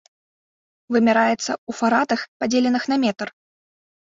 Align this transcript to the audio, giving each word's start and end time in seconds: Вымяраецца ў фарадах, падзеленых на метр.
Вымяраецца 0.95 1.37
ў 1.37 1.71
фарадах, 1.81 2.21
падзеленых 2.41 2.83
на 2.93 3.01
метр. 3.05 3.27